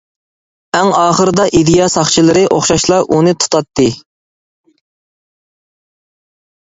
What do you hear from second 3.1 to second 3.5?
ئۇنى